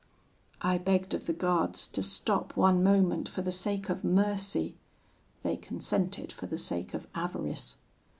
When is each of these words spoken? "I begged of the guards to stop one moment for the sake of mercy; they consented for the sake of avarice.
"I 0.63 0.79
begged 0.79 1.13
of 1.13 1.27
the 1.27 1.31
guards 1.33 1.87
to 1.89 2.01
stop 2.01 2.57
one 2.57 2.81
moment 2.81 3.29
for 3.29 3.43
the 3.43 3.51
sake 3.51 3.87
of 3.87 4.03
mercy; 4.03 4.73
they 5.43 5.55
consented 5.55 6.31
for 6.31 6.47
the 6.47 6.57
sake 6.57 6.95
of 6.95 7.05
avarice. 7.13 7.75